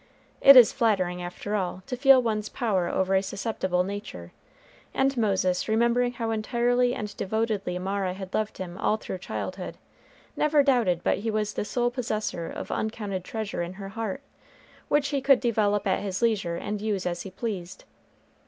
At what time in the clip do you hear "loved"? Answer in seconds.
8.33-8.57